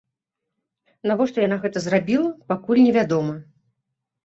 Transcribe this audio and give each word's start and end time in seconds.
Навошта 1.11 1.37
яна 1.47 1.57
гэта 1.67 1.77
зрабіла, 1.85 2.33
пакуль 2.55 2.83
не 2.87 2.91
вядома. 2.99 3.39